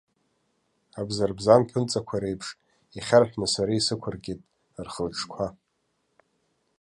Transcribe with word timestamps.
Абзарбзан 0.99 1.61
ԥынҵақәа 1.69 2.17
реиԥш, 2.21 2.47
ихьарҳәны 2.97 3.47
сара 3.53 3.71
исықәыркит 3.79 4.39
рхы-рҿқәа. 4.85 5.47